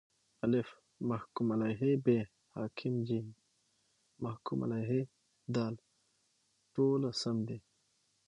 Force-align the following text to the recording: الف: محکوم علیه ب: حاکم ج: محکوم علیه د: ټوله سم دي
الف: 0.45 0.67
محکوم 1.09 1.47
علیه 1.55 1.81
ب: 2.05 2.07
حاکم 2.55 2.93
ج: 3.07 3.09
محکوم 4.23 4.59
علیه 4.65 5.01
د: 5.55 5.57
ټوله 6.73 7.09
سم 7.21 7.37
دي 7.47 7.59